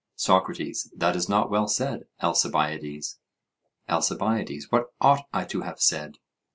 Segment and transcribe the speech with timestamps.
[0.15, 3.19] SOCRATES: That is not well said, Alcibiades.
[3.87, 6.17] ALCIBIADES: What ought I to have said?